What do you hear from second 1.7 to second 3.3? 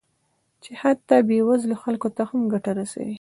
خلکو ته هم ګټه رسوي